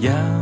[0.00, 0.37] 要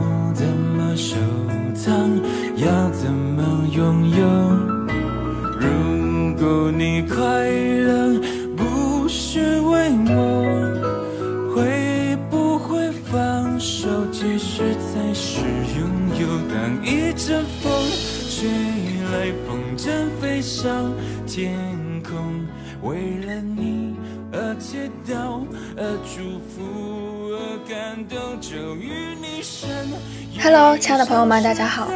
[30.86, 31.88] 亲爱的朋友们，大家好！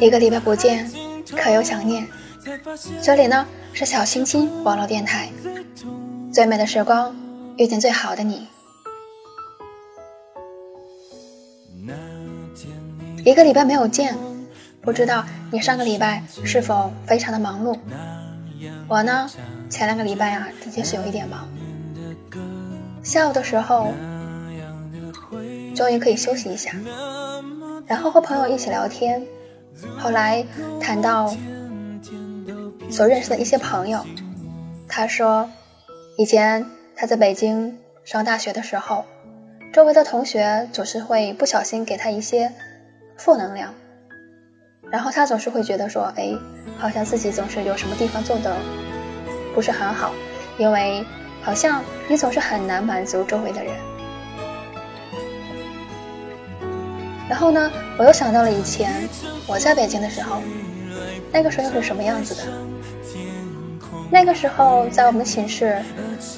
[0.00, 0.90] 一个礼拜不见，
[1.36, 2.08] 可有想念？
[3.02, 5.28] 这里呢是小星星网络电台，
[6.32, 7.14] 最美的时光
[7.58, 8.48] 遇见最好的你。
[13.26, 14.16] 一个礼拜没有见，
[14.80, 15.22] 不知道
[15.52, 17.78] 你上个礼拜是否非常的忙碌？
[18.88, 19.30] 我呢，
[19.68, 21.46] 前两个礼拜啊，的确是有一点忙。
[23.02, 23.92] 下午的时候，
[25.76, 26.72] 终于可以休息一下，
[27.88, 29.26] 然后和朋友一起聊天。
[29.96, 30.44] 后来
[30.80, 31.34] 谈到
[32.90, 34.04] 所认识的一些朋友，
[34.88, 35.48] 他说，
[36.16, 36.64] 以前
[36.96, 39.04] 他在北京上大学的时候，
[39.72, 42.52] 周围的同学总是会不小心给他一些
[43.16, 43.72] 负能量，
[44.90, 46.34] 然后他总是会觉得说，哎，
[46.76, 48.56] 好像自己总是有什么地方做的
[49.54, 50.12] 不是很好，
[50.58, 51.04] 因为
[51.40, 53.72] 好像你总是很难满足周围的人。
[57.28, 59.08] 然后呢，我又想到了以前
[59.46, 60.40] 我在北京的时候，
[61.30, 62.42] 那个时候又是什么样子的？
[64.10, 65.76] 那个时候在我们寝室，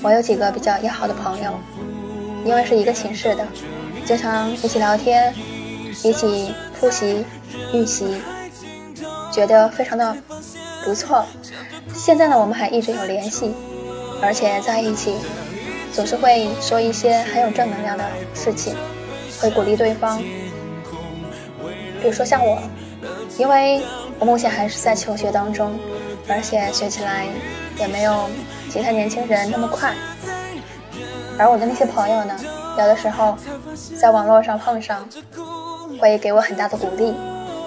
[0.03, 1.53] 我有几个比较要好的朋友，
[2.45, 3.47] 因为是一个寝室的，
[4.05, 5.33] 经常一起聊天，
[6.03, 7.25] 一起复习、
[7.73, 8.21] 预习，
[9.31, 10.17] 觉得非常的
[10.84, 11.25] 不错。
[11.95, 13.55] 现在呢，我们还一直有联系，
[14.21, 15.15] 而且在一起
[15.93, 18.75] 总是会说一些很有正能量的事情，
[19.41, 20.21] 会鼓励对方。
[22.00, 22.59] 比如说像我，
[23.37, 23.83] 因为
[24.19, 25.78] 我目前还是在求学当中，
[26.28, 27.27] 而且学起来
[27.78, 28.28] 也没有
[28.71, 29.94] 其他年轻人那么快。
[31.38, 32.34] 而我的那些朋友呢，
[32.78, 33.37] 有的时候
[33.99, 35.09] 在网络上碰上，
[35.99, 37.15] 会给我很大的鼓励。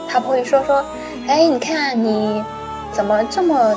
[0.07, 0.83] 他不会说说，
[1.27, 2.43] 哎，你看你
[2.91, 3.75] 怎么这么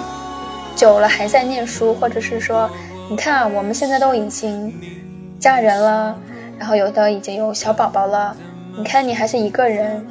[0.75, 2.69] 久了还在念书，或者是说，
[3.09, 4.75] 你看我们现在都已经
[5.41, 6.15] 嫁人了，
[6.59, 8.37] 然后有的已经有小宝宝了，
[8.77, 10.07] 你看你还是一个人。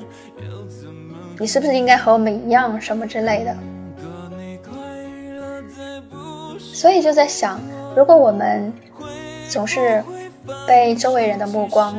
[1.39, 3.55] 你是不是应该和我们一样什么之类的？
[6.59, 7.59] 所以就在想，
[7.95, 8.71] 如果我们
[9.49, 10.03] 总是
[10.67, 11.95] 被周围人的目光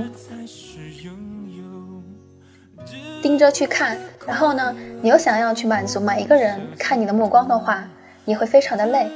[3.23, 7.89] 盯着去看，然后呢，你又想要去满足每一个人看你的目光的话，
[8.25, 9.07] 你会非常的累，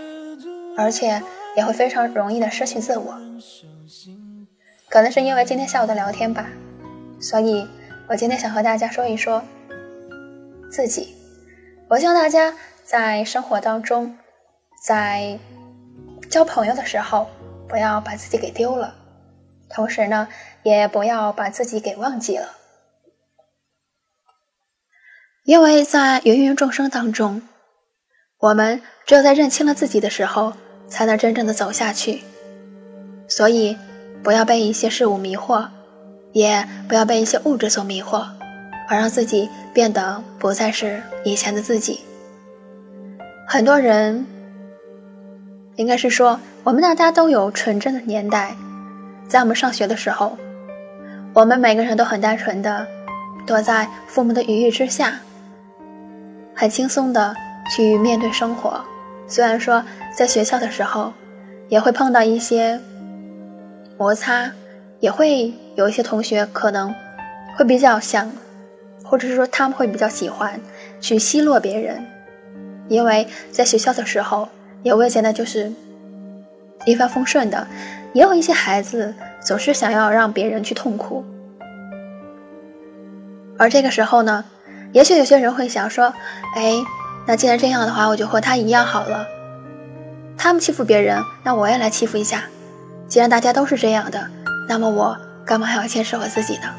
[0.76, 1.22] 而且
[1.56, 3.14] 也会非常容易的失去自我。
[4.88, 6.46] 可能是因为今天下午的聊天吧，
[7.20, 7.66] 所以
[8.08, 9.42] 我今天想和大家说一说。
[10.70, 11.16] 自己，
[11.88, 12.54] 我希望大家
[12.84, 14.16] 在生活当中，
[14.86, 15.36] 在
[16.30, 17.26] 交朋友的时候，
[17.68, 18.94] 不要把自己给丢了，
[19.68, 20.28] 同时呢，
[20.62, 22.52] 也不要把自己给忘记了，
[25.44, 27.42] 因为在芸芸众生当中，
[28.38, 30.52] 我们只有在认清了自己的时候，
[30.88, 32.22] 才能真正的走下去。
[33.28, 33.76] 所以，
[34.22, 35.68] 不要被一些事物迷惑，
[36.32, 38.24] 也不要被一些物质所迷惑。
[38.88, 42.00] 而让自己变得不再是以前的自己。
[43.46, 44.26] 很多人，
[45.76, 48.54] 应该是说，我们大家都有纯真的年代，
[49.26, 50.36] 在我们上学的时候，
[51.32, 52.86] 我们每个人都很单纯的
[53.46, 55.14] 躲在父母的羽翼之下，
[56.54, 57.34] 很轻松的
[57.74, 58.80] 去面对生活。
[59.26, 59.84] 虽然说
[60.16, 61.12] 在学校的时候，
[61.68, 62.80] 也会碰到一些
[63.96, 64.50] 摩擦，
[65.00, 66.94] 也会有一些同学可能
[67.56, 68.30] 会比较想。
[69.04, 70.60] 或者是说他们会比较喜欢
[71.00, 72.04] 去奚落别人，
[72.88, 74.48] 因为在学校的时候
[74.82, 75.72] 也未见得就是
[76.84, 77.66] 一帆风顺的，
[78.12, 81.24] 也有一些孩子总是想要让别人去痛苦。
[83.58, 84.44] 而这个时候呢，
[84.92, 86.14] 也许有些人会想说
[86.56, 86.74] ：“哎，
[87.26, 89.26] 那既然这样的话，我就和他一样好了。
[90.38, 92.44] 他们欺负别人，那我也来欺负一下。
[93.06, 94.26] 既然大家都是这样的，
[94.68, 95.14] 那么我
[95.44, 96.74] 干嘛还要坚持我自己呢？”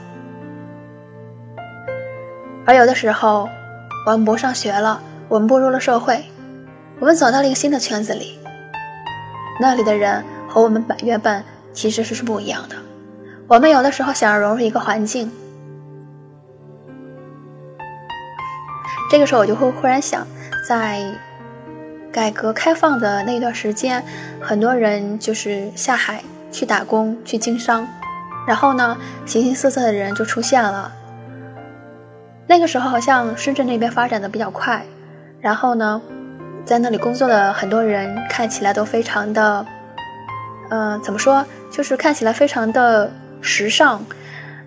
[2.72, 3.50] 而有的时候，
[4.06, 6.24] 我们不上学了，我们步入了社会，
[7.02, 8.40] 我们走到了一个新的圈子里，
[9.60, 12.76] 那里的人和我们本原本其实是不一样的。
[13.50, 15.30] 我们有的时候想要融入一个环境，
[19.12, 20.26] 这个时候我就会忽然想，
[20.66, 21.04] 在
[22.10, 24.02] 改革开放的那段时间，
[24.40, 27.86] 很多人就是下海去打工、去经商，
[28.48, 30.90] 然后呢，形形色色的人就出现了。
[32.48, 34.84] 那个时候好像深圳那边发展的比较快，
[35.40, 36.02] 然后呢，
[36.66, 39.66] 在那里工作的很多人看起来都非常的，
[40.70, 43.10] 呃，怎么说，就是看起来非常的
[43.40, 44.04] 时尚，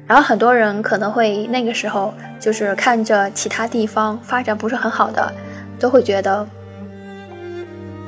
[0.06, 5.32] 然后很多人可能会那个时候就是看着其他地方发展不是很好的，
[5.78, 6.46] 都会觉得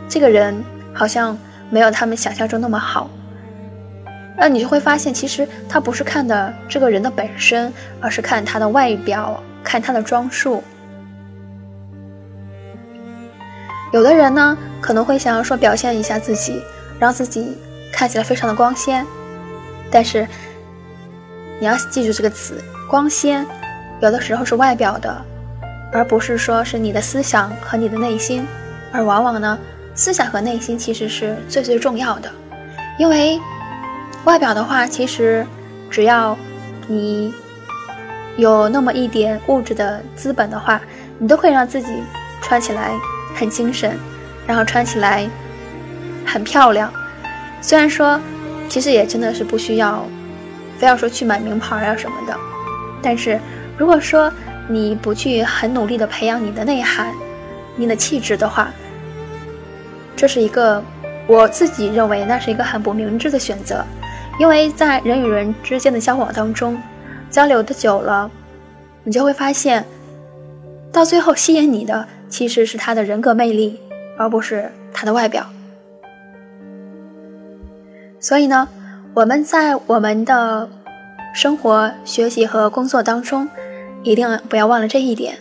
[0.08, 0.64] 这个人
[0.94, 1.36] 好像
[1.68, 3.10] 没有他们想象中那么好，
[4.38, 7.70] 那你就会发现，其实他不是看的这个人的本身，
[8.00, 9.38] 而是看他的外表。
[9.66, 10.62] 看他的装束，
[13.92, 16.62] 有的人呢可能会想要说表现一下自己，
[17.00, 17.58] 让自己
[17.92, 19.04] 看起来非常的光鲜，
[19.90, 20.24] 但是
[21.58, 23.44] 你要记住这个词“光鲜”，
[24.00, 25.20] 有的时候是外表的，
[25.92, 28.46] 而不是说是你的思想和你的内心，
[28.92, 29.58] 而往往呢，
[29.96, 32.30] 思想和内心其实是最最重要的，
[33.00, 33.40] 因为
[34.22, 35.44] 外表的话，其实
[35.90, 36.38] 只要
[36.86, 37.34] 你。
[38.36, 40.80] 有那么一点物质的资本的话，
[41.18, 42.02] 你都会让自己
[42.42, 42.92] 穿起来
[43.34, 43.98] 很精神，
[44.46, 45.26] 然后穿起来
[46.26, 46.92] 很漂亮。
[47.62, 48.20] 虽然说，
[48.68, 50.04] 其实也真的是不需要，
[50.78, 52.36] 非要说去买名牌啊什么的。
[53.00, 53.40] 但是
[53.78, 54.30] 如果说
[54.68, 57.12] 你不去很努力的培养你的内涵、
[57.74, 58.68] 你的气质的话，
[60.14, 60.82] 这是一个
[61.26, 63.82] 我自己认为那是一个很不明智的选择，
[64.38, 66.78] 因为在人与人之间的交往当中。
[67.36, 68.30] 交流的久了，
[69.04, 69.84] 你就会发现，
[70.90, 73.78] 到最后吸引你的其实是他的人格魅力，
[74.16, 75.44] 而不是他的外表。
[78.18, 78.66] 所以呢，
[79.12, 80.66] 我们在我们的
[81.34, 83.46] 生活、学习和工作当中，
[84.02, 85.36] 一定不要忘了这一点。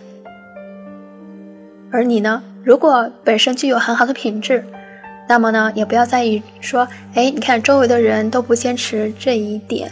[1.94, 4.62] 而你呢，如果本身具有很好的品质，
[5.30, 9.90] 那么呢，也不要在意说，哎，你看周围的人都不坚持这一点，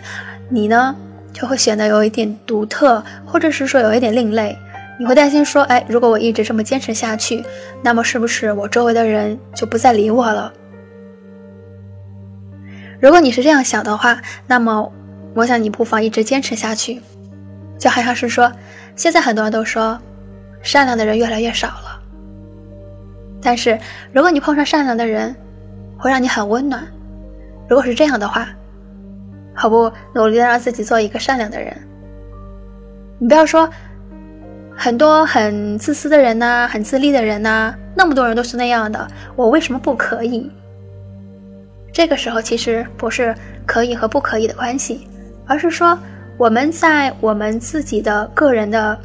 [0.49, 0.93] 你呢？
[1.33, 4.57] 就会显得有一点独特，或者是说有一点另类。
[4.99, 7.43] 你会担心说，哎，如果我一直这么坚持下去，
[7.81, 10.53] 那么是不是我周围的人就不再理我了？
[12.99, 14.89] 如果你是这样想的话，那么
[15.33, 17.01] 我想你不妨一直坚持下去。
[17.79, 18.49] 就好像是说，
[18.95, 19.99] 现在很多人都说，
[20.61, 21.99] 善良的人越来越少了。
[23.41, 23.77] 但是
[24.13, 25.35] 如果你碰上善良的人，
[25.97, 26.87] 会让你很温暖。
[27.67, 28.47] 如果是这样的话。
[29.53, 31.75] 好不努力的让自己做一个善良的人。
[33.19, 33.69] 你不要说
[34.75, 40.51] 很多很自私的人呐，很自利的人呐，那么多人都是那样的，我为什么不可以？
[41.93, 43.35] 这个时候其实不是
[43.67, 45.07] 可以和不可以的关系，
[45.45, 45.97] 而是说
[46.37, 48.97] 我们在我们自己的个人的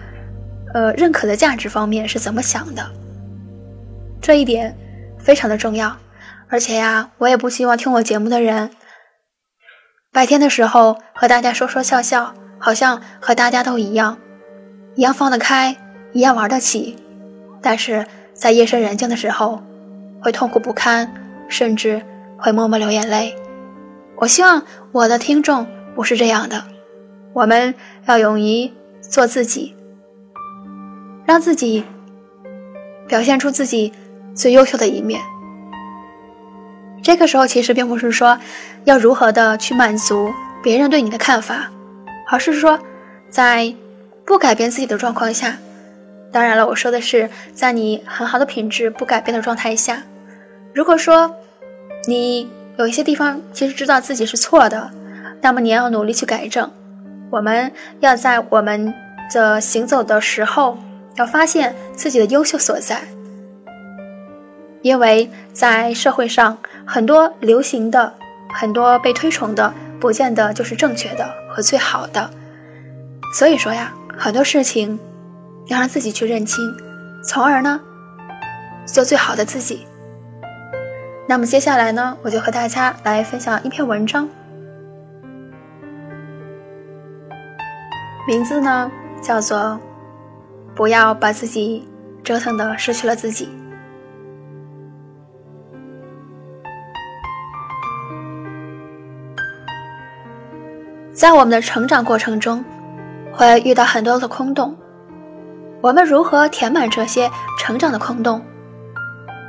[0.73, 2.83] 呃认可的价值方面是怎么想的，
[4.23, 4.75] 这一点
[5.19, 5.95] 非常的重要。
[6.49, 8.71] 而且呀，我也不希望听我节目的人。
[10.19, 14.19] 白天的时候和大家说说笑笑，好像和大家都一样，
[14.97, 15.77] 一样放得开，
[16.13, 16.97] 一样玩得起。
[17.63, 19.63] 但是在夜深人静的时候，
[20.21, 21.09] 会痛苦不堪，
[21.49, 22.03] 甚至
[22.37, 23.33] 会默默流眼泪。
[24.17, 24.61] 我希望
[24.91, 26.65] 我的听众不是这样的。
[27.33, 27.73] 我们
[28.07, 28.69] 要勇于
[29.01, 29.73] 做自己，
[31.25, 31.85] 让自己
[33.07, 33.93] 表现出自己
[34.35, 35.21] 最优秀的一面。
[37.09, 38.39] 这个时候其实并不是说
[38.85, 40.31] 要如何的去满足
[40.63, 41.71] 别人对你的看法，
[42.31, 42.79] 而是说
[43.31, 43.75] 在
[44.27, 45.57] 不改变自己的状况下，
[46.31, 50.03] 当然了，我说的是在你很好的品质不改变的状态下，
[50.75, 51.35] 如果说
[52.07, 52.47] 你
[52.77, 54.91] 有一些地方其实知道自己是错的，
[55.41, 56.71] 那么你要努力去改正。
[57.31, 58.93] 我们要在我们
[59.33, 60.77] 的行走的时候，
[61.17, 63.01] 要发现自己的优秀所在。
[64.81, 66.57] 因为在社会上，
[66.91, 68.15] 很多流行的、
[68.49, 72.31] 很多被推崇的，不见得就是正确的和最好的。
[73.35, 74.99] 所以说呀，很多事情
[75.67, 76.65] 要让自己去认清，
[77.23, 77.79] 从而呢，
[78.87, 79.87] 做最好的自己。
[81.29, 84.27] 那么接下来呢，我就和大家来分享一篇文章，
[88.27, 88.91] 名字呢
[89.21, 89.59] 叫做
[90.75, 91.87] 《不要把自己
[92.25, 93.45] 折腾的失去了自己》。
[101.19, 102.65] 在我们的成长过程中，
[103.33, 104.73] 会遇到很多的空洞，
[105.81, 108.41] 我们如何填满这些成长的空洞？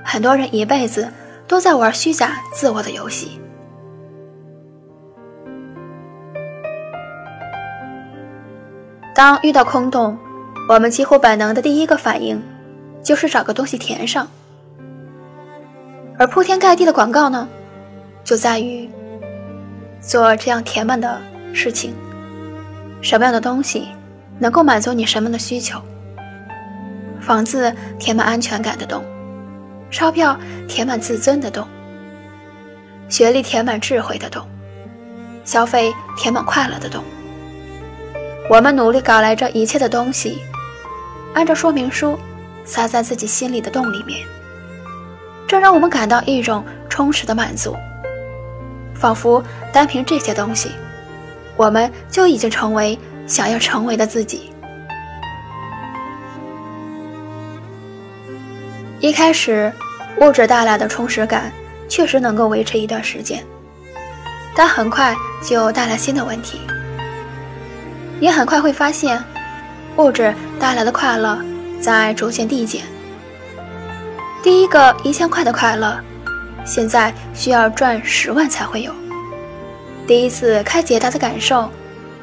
[0.03, 1.07] 很多人一辈子
[1.47, 3.39] 都在玩虚假自我的游戏。
[9.13, 10.17] 当遇到空洞，
[10.67, 12.41] 我们几乎本能的第一个反应
[13.03, 14.27] 就是找个东西填上。
[16.17, 17.47] 而铺天盖地的广告呢，
[18.23, 18.89] 就在于
[20.01, 21.21] 做这样填满的
[21.53, 21.93] 事情。
[23.01, 23.87] 什么样的东西
[24.39, 25.81] 能够满足你什么的需求？
[27.21, 29.03] 房子填满安全感的洞，
[29.91, 30.37] 钞票
[30.67, 31.67] 填满自尊的洞，
[33.07, 34.45] 学历填满智慧的洞，
[35.43, 37.03] 消费填满快乐的洞。
[38.49, 40.39] 我们努力搞来这一切的东西，
[41.35, 42.17] 按照说明书
[42.65, 44.25] 撒在自己心里的洞里面，
[45.47, 47.75] 这让我们感到一种充实的满足，
[48.95, 50.71] 仿佛单凭这些东西，
[51.59, 52.97] 我们就已经成为
[53.27, 54.49] 想要成为的自己。
[59.01, 59.69] 一开始，
[60.21, 61.51] 物质带来的充实感
[61.89, 63.43] 确实能够维持一段时间，
[64.55, 65.13] 但很快
[65.43, 66.61] 就带来新的问题。
[68.21, 69.21] 你很快会发现，
[69.97, 71.37] 物质带来的快乐
[71.81, 72.83] 在逐渐递减。
[74.41, 75.99] 第一个一千块的快乐，
[76.65, 78.93] 现在需要赚十万才会有。
[80.09, 81.69] 第一次开捷达的感受，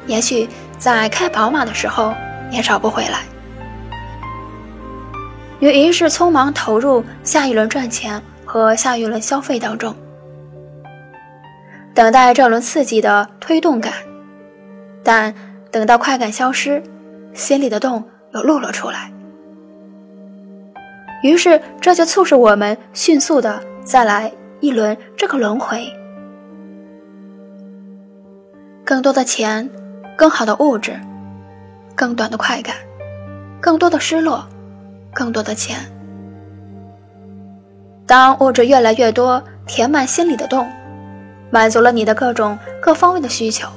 [0.07, 0.45] 也许
[0.77, 2.13] 在开宝马的时候
[2.51, 3.21] 也找不回来。
[5.61, 9.95] 于于是匆忙投入下一轮赚钱和下一轮消费当中，
[11.93, 13.93] 等待这轮刺激的推动感，
[15.01, 15.33] 但
[15.71, 16.83] 等到快感消失，
[17.33, 18.03] 心里的洞
[18.33, 19.09] 又露了出来。
[21.23, 24.29] 于是这就促使我们迅速的再来
[24.59, 25.89] 一轮这个轮回：
[28.87, 29.69] 更多的钱，
[30.15, 30.97] 更好的物质，
[31.93, 32.73] 更短的快感，
[33.59, 34.47] 更多的失落。
[35.13, 35.77] 更多的钱。
[38.05, 40.65] 当物质越来越多，填满心里的洞，
[41.49, 43.67] 满足了你的各种各方面的需求，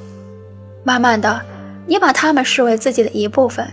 [0.84, 1.40] 慢慢的，
[1.86, 3.66] 你把他们视为自己的一部分。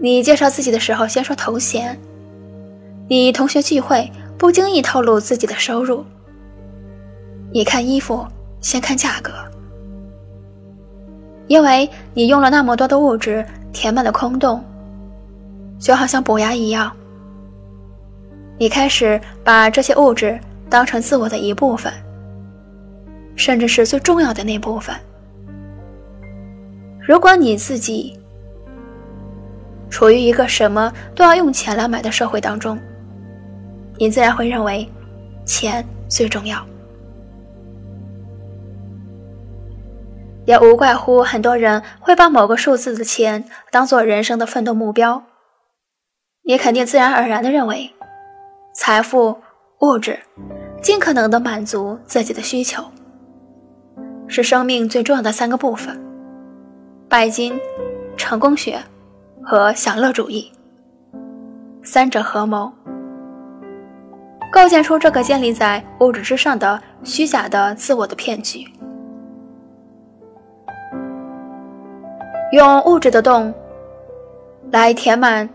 [0.00, 1.96] 你介绍自己的时候，先说头衔；
[3.08, 6.04] 你同学聚会，不经意透露自己的收入；
[7.52, 8.26] 你看衣服，
[8.60, 9.32] 先看价格，
[11.50, 14.64] 因为你用了那么多的物质填满了空洞。
[15.80, 16.94] 就好像补牙一样，
[18.56, 20.38] 你开始把这些物质
[20.68, 21.92] 当成自我的一部分，
[23.34, 24.94] 甚至是最重要的那部分。
[27.00, 28.16] 如果你自己
[29.88, 32.78] 处于一个什么都要用钱来买的社会当中，
[33.96, 34.88] 你自然会认为
[35.44, 36.64] 钱最重要，
[40.50, 45.22] 也无怪乎很多人会把某个数字的钱当做人生的奋斗目标。
[46.42, 47.88] 你肯定自然而然的认为，
[48.74, 49.38] 财富、
[49.82, 50.18] 物质，
[50.82, 52.82] 尽可能的满足自己的需求，
[54.26, 55.96] 是生命最重要的三个部分：
[57.08, 57.56] 拜金、
[58.16, 58.76] 成功学
[59.44, 60.50] 和享乐主义。
[61.84, 62.72] 三者合谋，
[64.50, 68.66] 构建出这个建立在物质之上的虚假的自我的骗局。
[72.52, 73.54] 用物质的洞
[74.72, 75.48] 来填满。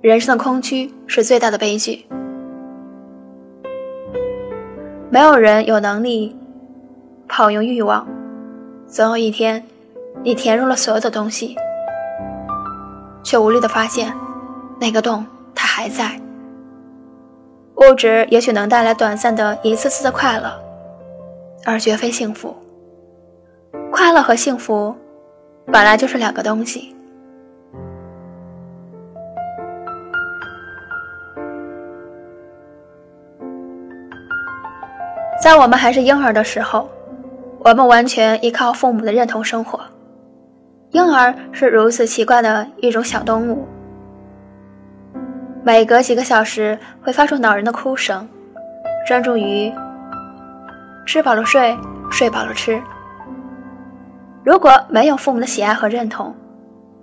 [0.00, 2.04] 人生的空虚是最大的悲剧。
[5.10, 6.36] 没有人有能力
[7.28, 8.06] 跑赢欲望。
[8.88, 9.64] 总有一天，
[10.24, 11.56] 你填入了所有的东西，
[13.22, 14.12] 却无力的发现，
[14.80, 15.24] 那个洞
[15.54, 16.20] 它还在。
[17.76, 20.52] 物质也许能带来短暂的一次次的快乐，
[21.64, 22.56] 而绝非幸福。
[23.92, 24.94] 快乐和幸福
[25.66, 26.94] 本来就是两个东西。
[35.42, 36.88] 在我们还是婴儿的时候，
[37.58, 39.80] 我们完全依靠父母的认同生活。
[40.90, 43.66] 婴儿是如此奇怪的一种小动物，
[45.64, 48.28] 每隔几个小时会发出恼人的哭声，
[49.06, 49.72] 专注于
[51.06, 51.76] 吃饱了睡，
[52.10, 52.80] 睡饱了吃。
[54.44, 56.34] 如果没有父母的喜爱和认同，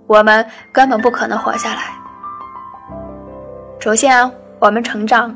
[0.06, 1.80] 我们根本不可能活下来。
[3.78, 5.34] 逐渐，我们成长。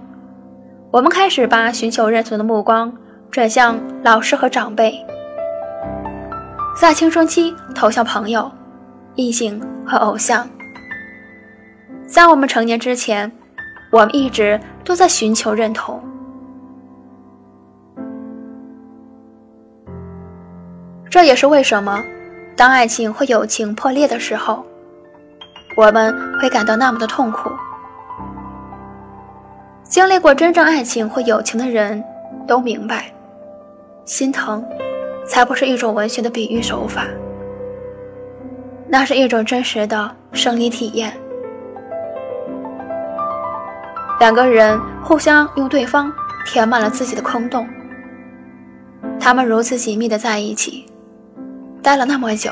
[0.90, 2.92] 我们开始把寻求认同的目光
[3.30, 4.94] 转向老师和长辈，
[6.78, 8.52] 在青春期投向朋友、
[9.14, 10.46] 异性和偶像。
[12.06, 13.32] 在我们成年之前，
[13.90, 16.03] 我们一直都在寻求认同。
[21.14, 22.02] 这也是为什么，
[22.56, 24.66] 当爱情或友情破裂的时候，
[25.76, 27.52] 我们会感到那么的痛苦。
[29.84, 32.02] 经历过真正爱情或友情的人
[32.48, 33.12] 都明白，
[34.04, 34.66] 心疼，
[35.24, 37.06] 才不是一种文学的比喻手法，
[38.88, 41.16] 那是一种真实的生理体验。
[44.18, 46.12] 两个人互相用对方
[46.44, 47.68] 填满了自己的空洞，
[49.20, 50.84] 他们如此紧密的在一起，
[51.84, 52.50] 待了那么久，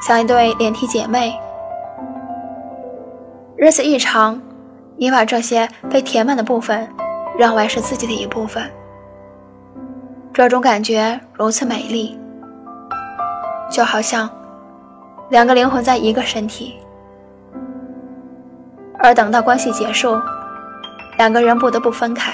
[0.00, 1.38] 像一对连体姐妹。
[3.58, 4.40] 日子一长，
[4.96, 6.88] 你把这些被填满的部分
[7.38, 8.64] 认为是自己的一部分，
[10.32, 12.18] 这种感觉如此美丽，
[13.70, 14.28] 就好像
[15.28, 16.76] 两个灵魂在一个身体，
[18.98, 20.18] 而等到关系结束。
[21.18, 22.32] 两个人不得不分开，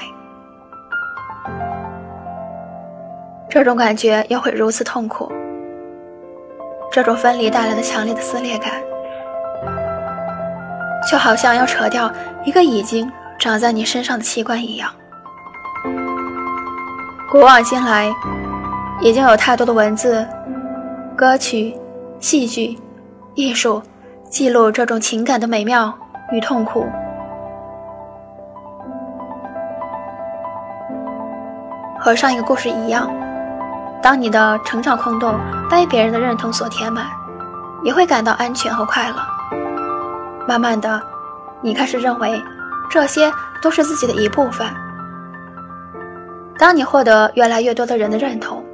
[3.51, 5.31] 这种感觉又会如此痛苦。
[6.91, 8.73] 这种分离带来的强烈的撕裂感，
[11.11, 12.11] 就好像要扯掉
[12.45, 14.91] 一个已经长在你身上的器官一样。
[17.31, 18.11] 古往今来，
[19.01, 20.27] 已经有太多的文字、
[21.15, 21.77] 歌曲、
[22.21, 22.79] 戏剧、
[23.35, 23.83] 艺术，
[24.31, 25.93] 记录这种情感的美妙
[26.33, 26.87] 与痛苦。
[32.01, 33.11] 和上一个故事一样，
[34.03, 35.39] 当你的成长空洞
[35.71, 37.07] 被别人的认同所填满，
[37.83, 39.17] 你会感到安全和快乐。
[40.47, 41.01] 慢慢的，
[41.61, 42.43] 你开始认为
[42.91, 44.67] 这些都是自己的一部分。
[46.59, 48.65] 当你获得越来越多的人的认同，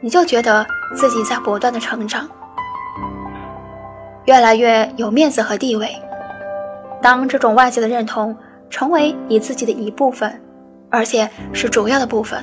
[0.00, 2.28] 你就觉得自己在不断的成长，
[4.24, 5.90] 越来越有面子和地位。
[7.00, 8.36] 当这种外界的认同
[8.70, 10.40] 成为你自己的一部分。
[10.90, 12.42] 而且是主要的部分。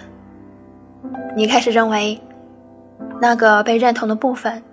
[1.36, 2.18] 你开始认为，
[3.22, 4.64] 那个被认同的部分，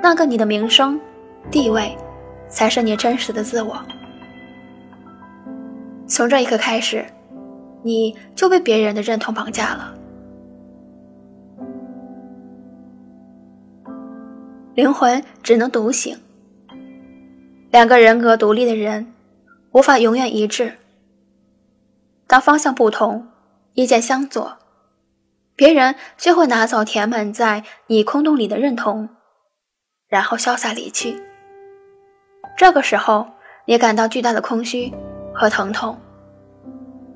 [0.00, 1.00] 那个你的名声、
[1.50, 1.96] 地位，
[2.48, 3.76] 才是你真实的自我。
[6.06, 7.04] 从这一刻开始，
[7.82, 9.92] 你就被别人的认同绑架了。
[14.74, 16.16] 灵魂只能独行。
[17.72, 19.12] 两个人格独立的人，
[19.72, 20.72] 无法永远一致。
[22.28, 23.26] 当方向不同，
[23.74, 24.56] 意见相左，
[25.56, 29.08] 别人就会拿走填满在你空洞里的认同，
[30.06, 31.16] 然后潇洒离去。
[32.58, 33.26] 这个时候，
[33.64, 34.92] 你感到巨大的空虚
[35.34, 35.98] 和疼痛，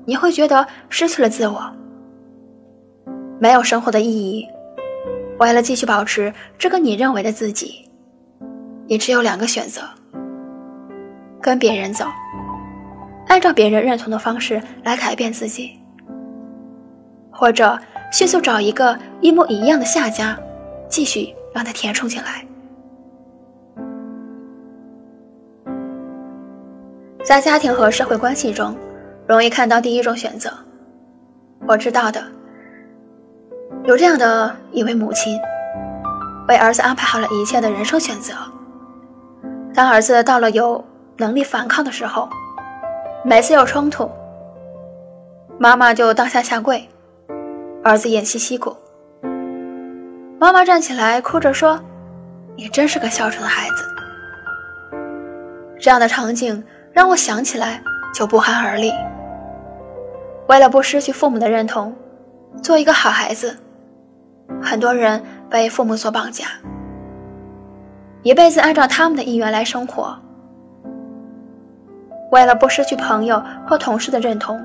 [0.05, 1.71] 你会觉得失去了自我，
[3.39, 4.47] 没有生活的意义。
[5.39, 7.87] 为了继续保持这个你认为的自己，
[8.87, 9.83] 你只有两个选择：
[11.39, 12.05] 跟别人走。
[13.27, 15.79] 按照别人认同的方式来改变自己，
[17.31, 17.79] 或者
[18.11, 20.37] 迅速找一个一模一样的下家，
[20.89, 22.45] 继续让他填充进来。
[27.23, 28.75] 在家庭和社会关系中，
[29.25, 30.51] 容易看到第一种选择。
[31.65, 32.21] 我知道的，
[33.85, 35.39] 有这样的一位母亲，
[36.49, 38.33] 为儿子安排好了一切的人生选择。
[39.73, 40.83] 当儿子到了有
[41.15, 42.27] 能力反抗的时候。
[43.23, 44.09] 每次有冲突，
[45.59, 46.89] 妈妈就当下下跪，
[47.83, 48.77] 儿子偃旗息鼓。
[50.39, 51.79] 妈妈站起来哭着说
[52.55, 53.83] ：“你真是个孝顺的孩子。”
[55.81, 57.81] 这样的场景让我想起来
[58.13, 58.91] 就不寒而栗。
[60.47, 61.95] 为了不失去父母的认同，
[62.61, 63.57] 做一个好孩子，
[64.61, 66.45] 很多人被父母所绑架，
[68.21, 70.15] 一辈子按照他们的意愿来生活。
[72.31, 74.63] 为了不失去朋友或同事的认同，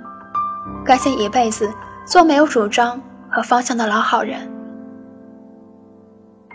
[0.85, 1.71] 甘心一辈子
[2.07, 4.49] 做没有主张和方向的老好人，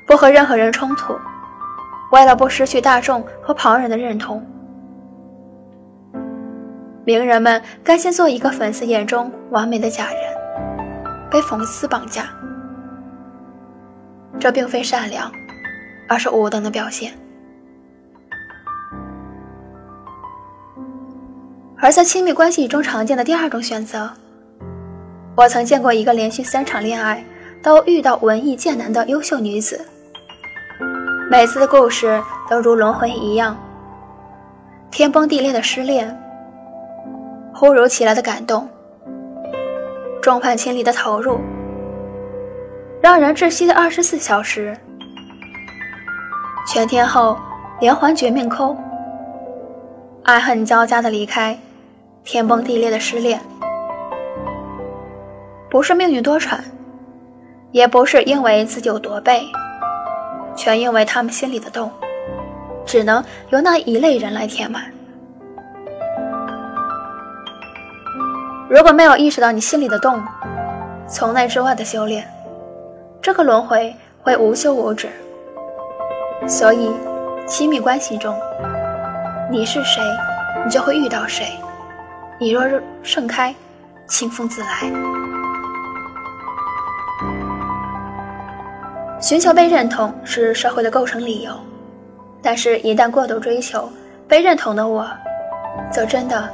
[0.07, 1.13] 不和任何人冲突。
[2.13, 4.45] 为了不失去大众和旁人的认同，
[7.05, 10.15] 名人们甘心做一个粉丝眼中完美的假人，
[11.29, 12.25] 被讽刺绑架。
[14.39, 15.29] 这并非善良，
[16.07, 17.13] 而是无能的表现。
[21.77, 24.11] 而在亲密关系中常见的第二种选择，
[25.35, 27.23] 我曾见过一个连续三场恋爱
[27.63, 29.79] 都遇到文艺贱男的优秀女子，
[31.29, 33.57] 每次的故事都如轮回一样，
[34.91, 36.19] 天崩地裂的失恋，
[37.53, 38.67] 忽如其来的感动，
[40.21, 41.39] 众叛亲离的投入，
[43.01, 44.77] 让人窒息的二十四小时，
[46.67, 47.37] 全天候
[47.79, 48.75] 连环绝命扣，
[50.23, 51.57] 爱恨交加的离开。
[52.23, 53.41] 天崩地裂的失恋，
[55.71, 56.59] 不是命运多舛，
[57.71, 59.41] 也不是因为自己有多背，
[60.53, 61.89] 全因为他们心里的洞。
[62.85, 64.83] 只能由那一类人来填满。
[68.67, 70.21] 如果没有意识到你心里的洞，
[71.07, 72.27] 从内之外的修炼，
[73.21, 75.07] 这个轮回会无休无止。
[76.47, 76.91] 所以，
[77.47, 78.35] 亲密关系中，
[79.49, 80.01] 你是谁，
[80.65, 81.45] 你就会遇到谁。
[82.39, 82.63] 你若
[83.03, 83.55] 盛开，
[84.07, 85.20] 清风自来。
[89.21, 91.53] 寻求被认同是社会的构成理由，
[92.41, 93.87] 但是，一旦过度追求
[94.27, 95.07] 被认同的我，
[95.91, 96.49] 则真的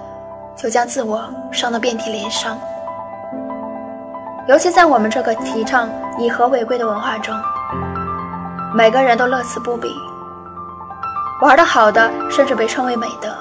[0.54, 2.60] 就将自我伤得遍体鳞伤。
[4.50, 7.34] 尤其在我们这个提倡以和为贵的文化中，
[8.76, 9.88] 每个人都乐此不彼，
[11.42, 13.34] 玩得好的甚至被称为美德。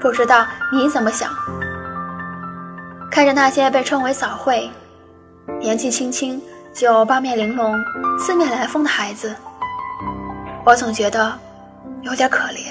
[0.00, 1.28] 不知道你怎么想？
[3.10, 4.70] 看着那些被称为早会、
[5.60, 6.40] 年纪轻轻
[6.78, 7.74] 就八面玲珑、
[8.20, 9.34] 四面来风的孩子，
[10.64, 11.36] 我总觉得
[12.02, 12.70] 有点可怜。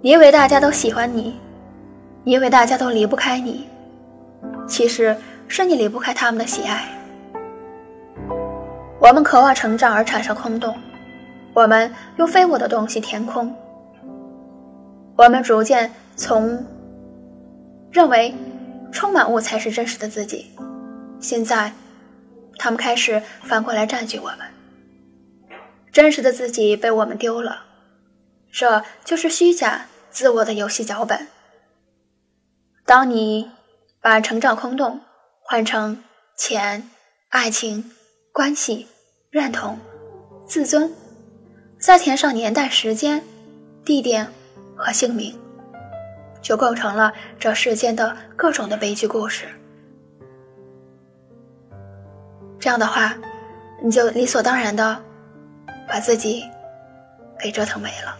[0.00, 1.38] 你以为大家都喜欢你，
[2.24, 3.68] 你以为大家都离不开你，
[4.66, 6.88] 其实是你离不开他们的喜爱。
[8.98, 10.74] 我们渴望成长而产生空洞。
[11.54, 13.54] 我们用非我的东西填空，
[15.14, 16.66] 我们逐渐从
[17.92, 18.34] 认为
[18.94, 20.52] 充满物才是真实的自己，
[21.20, 21.72] 现在
[22.56, 24.38] 他们开始反过来占据我们，
[25.92, 27.64] 真实的自己被我们丢了，
[28.52, 31.26] 这就是虚假自我的游戏脚本。
[32.86, 33.50] 当你
[34.00, 35.00] 把成长空洞
[35.40, 36.02] 换成
[36.38, 36.88] 钱、
[37.30, 37.90] 爱情、
[38.32, 38.86] 关系、
[39.30, 39.78] 认同、
[40.46, 40.90] 自尊。
[41.80, 43.22] 再填上年代、时间、
[43.84, 44.26] 地点
[44.74, 45.38] 和姓名，
[46.44, 49.46] 就构成了这世间的各种的悲剧故事。
[52.60, 53.16] 这样的话，
[53.82, 55.02] 你就理所当然的
[55.88, 56.44] 把自己
[57.40, 58.16] 给折腾没了。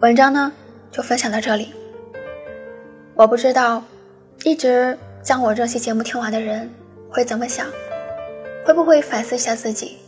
[0.00, 0.52] 文章呢，
[0.90, 1.72] 就分享到这里。
[3.14, 3.80] 我不知道，
[4.42, 6.68] 一直将我这期节目听完的人。
[7.08, 7.68] 会怎么想？
[8.66, 9.98] 会不会反思一下自己？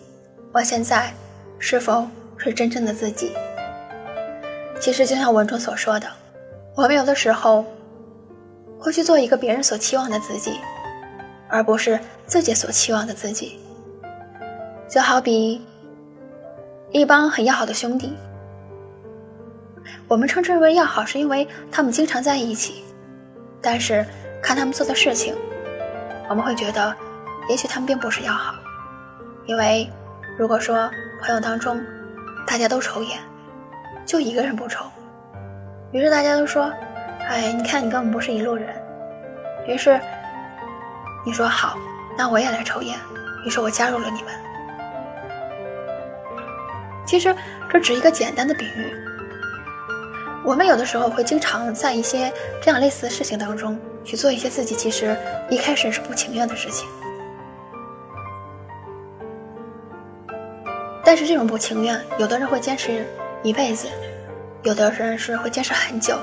[0.53, 1.15] 我现在
[1.59, 3.33] 是否是真正的自己？
[4.81, 6.07] 其实就像文中所说的，
[6.77, 7.65] 我们有的时候
[8.79, 10.61] 会去做一个别人所期望的自己，
[11.49, 13.59] 而不是自己所期望的自己。
[14.89, 15.65] 就好比
[16.93, 18.13] 一帮很要好的兄弟，
[20.07, 22.85] 我们称之为要好，是因为他们经常在一起，
[23.61, 24.07] 但是
[24.43, 25.35] 看他们做的事情。
[26.29, 26.95] 我们会觉得，
[27.49, 28.55] 也许他们并不是要好，
[29.47, 29.91] 因为
[30.39, 31.83] 如果说朋友当中
[32.47, 33.19] 大家都抽烟，
[34.05, 34.85] 就一个人不抽，
[35.93, 36.73] 于是大家都说
[37.29, 38.69] ：“哎，你看你根本不是一路人。”
[39.67, 40.01] 于是
[41.25, 41.77] 你说好，
[42.17, 42.97] 那我也来抽烟，
[43.45, 44.33] 于是我加入了你们。
[47.05, 47.35] 其实
[47.69, 48.95] 这只是一个简单的比喻。
[50.45, 55.17] 我们有的时候会经常在一些这样类似的事情当中去做一些自己其实
[55.51, 56.89] 一开始是不情愿的事情，
[61.07, 63.07] 但是这种不情愿，有的人会坚持
[63.45, 63.87] 一辈子，
[64.65, 66.19] 有的人是会坚持很久，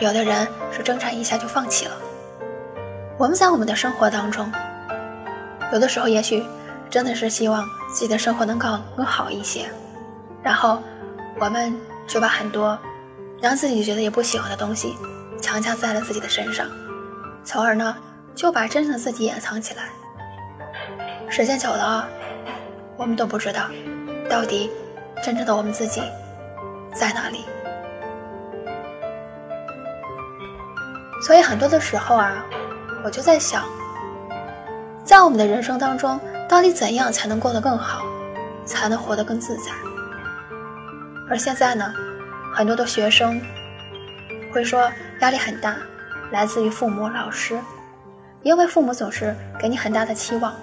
[0.00, 1.92] 有的人是挣扎一下就放弃了。
[3.16, 4.52] 我们在我们的生活当中，
[5.72, 6.44] 有的时候也许
[6.90, 9.66] 真的是希望自己的生活能够更好一些，
[10.42, 10.82] 然后
[11.38, 11.72] 我们
[12.08, 12.76] 就把很多。
[13.40, 14.96] 让自己觉得也不喜欢的东西，
[15.40, 16.66] 强加在了自己的身上，
[17.44, 17.96] 从而呢，
[18.34, 19.84] 就把真正的自己掩藏起来。
[21.28, 22.08] 时间久了，
[22.96, 23.70] 我们都不知道，
[24.28, 24.70] 到底
[25.22, 26.02] 真正的我们自己
[26.94, 27.44] 在哪里。
[31.20, 32.44] 所以很多的时候啊，
[33.04, 33.64] 我就在想，
[35.04, 38.04] 在我们的人生当中，到底怎样才能过得更好，
[38.64, 39.72] 才能活得更自在？
[41.28, 41.92] 而现在呢？
[42.54, 43.40] 很多的学生
[44.52, 45.76] 会说压力很大，
[46.32, 47.60] 来自于父母、老师，
[48.42, 50.54] 因为父母总是给你很大的期望，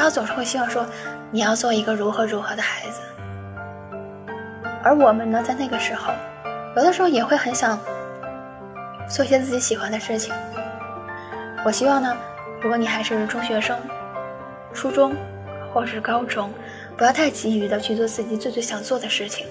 [0.00, 0.86] 他总是会希望说
[1.32, 3.00] 你要做一个如何如何的孩子。
[4.82, 6.12] 而我们呢，在那个时候，
[6.76, 7.76] 有的时候也会很想
[9.08, 10.32] 做些自己喜欢的事情。
[11.64, 12.16] 我希望呢，
[12.62, 13.76] 如果你还是中学生、
[14.72, 15.16] 初中
[15.74, 16.48] 或是高中，
[16.96, 19.46] 不要太急于的去做自己最最想做的事情。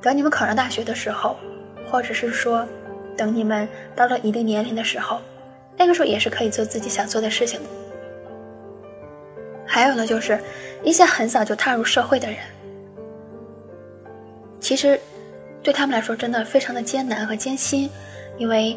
[0.00, 1.36] 等你们考上大学的时候，
[1.90, 2.66] 或者是说，
[3.14, 5.20] 等你们到了一定年龄的时候，
[5.76, 7.66] 那个时候也是可以做自己想做的事情的。
[9.66, 10.38] 还有呢，就是
[10.82, 12.38] 一些很早就踏入社会的人，
[14.60, 14.98] 其实
[15.62, 17.88] 对他们来说真的非常的艰难和艰辛，
[18.36, 18.76] 因为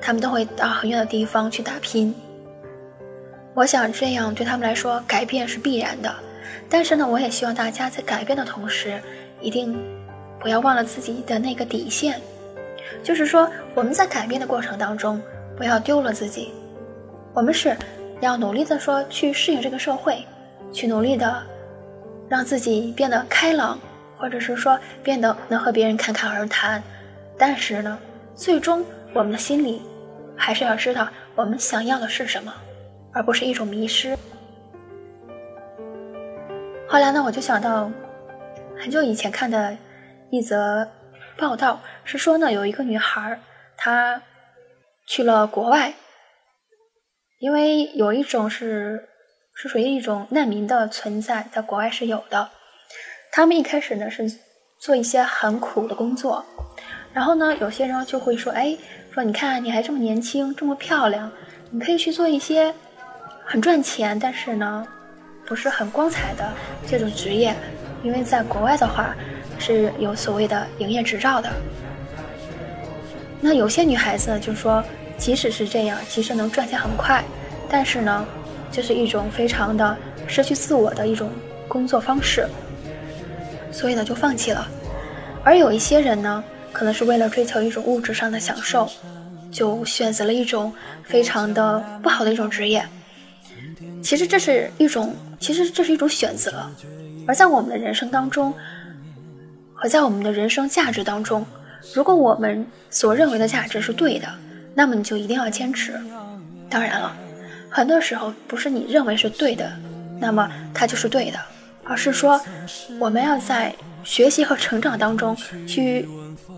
[0.00, 2.14] 他们都会到很远的地方去打拼。
[3.54, 6.14] 我想这样对他们来说改变是必然的，
[6.68, 9.00] 但是呢，我也希望大家在改变的同时，
[9.40, 9.76] 一定
[10.38, 12.20] 不要忘了自己的那个底线，
[13.02, 15.20] 就是说我们在改变的过程当中，
[15.56, 16.52] 不要丢了自己。
[17.34, 17.76] 我们是
[18.20, 20.24] 要努力的说去适应这个社会，
[20.72, 21.42] 去努力的
[22.28, 23.78] 让自己变得开朗，
[24.18, 26.82] 或者是说变得能和别人侃侃而谈。
[27.38, 27.98] 但是呢，
[28.34, 29.82] 最终我们的心里
[30.36, 32.52] 还是要知道我们想要的是什么，
[33.12, 34.16] 而不是一种迷失。
[36.88, 37.88] 后来呢，我就想到
[38.76, 39.76] 很久以前看的
[40.30, 40.88] 一则
[41.36, 43.38] 报道，是说呢，有一个女孩，
[43.76, 44.20] 她
[45.06, 45.94] 去了国外，
[47.38, 49.08] 因为有一种是
[49.54, 52.48] 是属于一种难民的存在，在国外是有的。
[53.30, 54.28] 他们一开始呢是
[54.80, 56.44] 做一些很苦的工作。
[57.12, 58.76] 然后呢，有些人就会说：“哎，
[59.12, 61.30] 说你看你还这么年轻，这么漂亮，
[61.70, 62.74] 你可以去做一些
[63.44, 64.86] 很赚钱，但是呢，
[65.46, 66.52] 不是很光彩的
[66.86, 67.54] 这种职业，
[68.02, 69.14] 因为在国外的话
[69.58, 71.48] 是有所谓的营业执照的。”
[73.40, 74.82] 那有些女孩子就说，
[75.18, 77.22] 即使是这样，即使能赚钱很快，
[77.68, 78.26] 但是呢，
[78.70, 81.28] 就是一种非常的失去自我的一种
[81.68, 82.48] 工作方式，
[83.70, 84.66] 所以呢就放弃了。
[85.44, 86.42] 而有一些人呢。
[86.70, 88.88] 可能是为了追求一种物质上的享受，
[89.50, 92.86] 就选择了一种非常的不好的一种职业。
[94.02, 96.70] 其实这是一种，其实这是一种选择。
[97.26, 98.54] 而在我们的人生当中，
[99.74, 101.44] 和在我们的人生价值当中，
[101.94, 104.28] 如果我们所认为的价值是对的，
[104.78, 106.00] 那么你就一定要坚持。
[106.70, 107.12] 当然了，
[107.68, 109.68] 很多时候不是你认为是对的，
[110.20, 111.38] 那么它就是对的，
[111.82, 112.40] 而是说
[113.00, 115.36] 我们要在学习和成长当中
[115.66, 116.08] 去。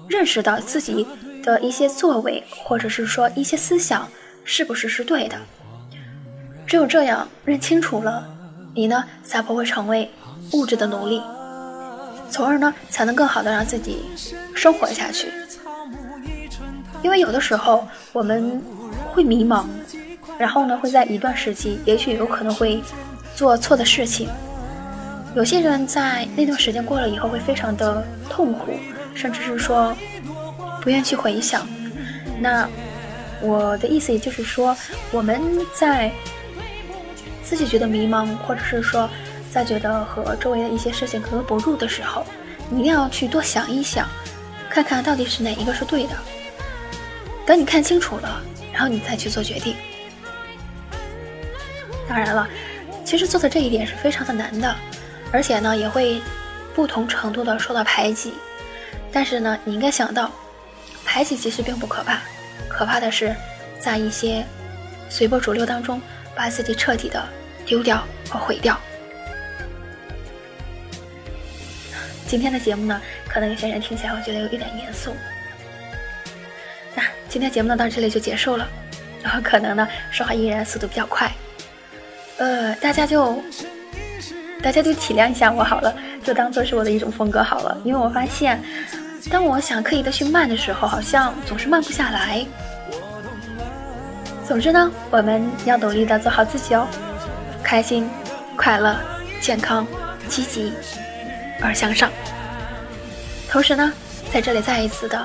[0.09, 1.06] 认识到自己
[1.40, 4.09] 的一些作为，或者是说一些思想，
[4.42, 5.37] 是不是是对的？
[6.66, 8.26] 只有这样认清楚了，
[8.74, 10.11] 你呢才不会成为
[10.52, 11.22] 物质的奴隶，
[12.28, 14.00] 从而呢才能更好的让自己
[14.52, 15.28] 生活下去。
[17.02, 18.62] 因为有的时候我们
[19.12, 19.64] 会迷茫，
[20.38, 22.82] 然后呢会在一段时期，也许有可能会
[23.34, 24.28] 做错的事情。
[25.34, 28.72] 有些人在那段时间过了以后，会非常的痛苦。
[29.12, 29.94] 甚至是说
[30.80, 31.66] 不愿去回想，
[32.38, 32.66] 那
[33.42, 34.74] 我的意思也就是说，
[35.10, 35.42] 我们
[35.74, 36.10] 在
[37.42, 39.10] 自己觉得迷茫，或者是说
[39.52, 42.24] 在觉得和周围的一些事情格格不入的时候，
[42.70, 44.06] 你一定要去多想一想，
[44.70, 46.10] 看看到底是哪一个是对的。
[47.50, 48.40] 等你看清楚了，
[48.72, 49.74] 然后你再去做决定。
[52.08, 52.48] 当然了，
[53.04, 54.72] 其实做的这一点是非常的难的，
[55.32, 56.22] 而且呢，也会
[56.76, 58.34] 不同程度的受到排挤。
[59.10, 60.30] 但是呢，你应该想到，
[61.04, 62.20] 排挤其实并不可怕，
[62.68, 63.34] 可怕的是，
[63.80, 64.46] 在一些
[65.08, 66.00] 随波逐流当中，
[66.36, 67.20] 把自己彻底的
[67.66, 68.78] 丢掉和毁掉。
[72.28, 75.16] 今天的节目呢，可能有些人听起来会觉得有一点严肃。
[77.30, 78.68] 今天节目呢到这里就结束了，
[79.22, 81.32] 然后可能呢说话依然速度比较快，
[82.38, 83.40] 呃，大家就
[84.60, 88.60] 大家就体谅一下我好了，就当做是我的一种风格好了，因为我发现。
[89.30, 92.44] 当我想刻意的去慢的时候，好像总是慢不下来。
[94.48, 96.88] 总之呢，我们要努力的做好自己哦，
[97.62, 98.08] 开心、
[98.56, 98.96] 快乐、
[99.40, 99.86] 健康、
[100.26, 100.72] 积极
[101.60, 102.10] 而向上。
[103.50, 103.92] 同时呢，
[104.32, 105.22] 在这里再一次的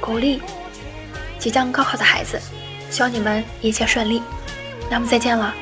[0.00, 0.40] 鼓励
[1.42, 2.40] 即将高考的孩子，
[2.88, 4.22] 希望你们一切顺利。
[4.88, 5.52] 那么再见了。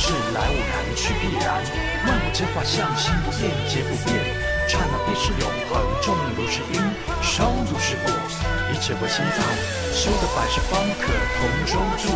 [0.00, 1.60] 是来无然，去必然。
[2.06, 4.37] 万物皆化向，心不变，皆不变。
[4.68, 6.78] 刹那便是永恒，众如是因，
[7.22, 8.12] 生如是果。
[8.70, 9.40] 一切为心造，
[9.94, 11.08] 修得百世方可
[11.40, 12.12] 同舟渡，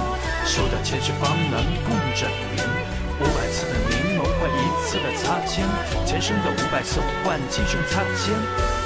[0.46, 2.62] 修得千世方能共枕眠。
[3.18, 5.64] 五百次的凝眸换一次的擦肩，
[6.04, 8.81] 前生的五百次换今生擦肩。